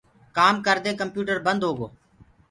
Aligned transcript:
ڪآمو 0.35 0.63
ڪردي 0.65 0.91
ڪمپيوٽر 1.01 1.37
بند 1.45 1.61
هوگو۔ 1.67 1.87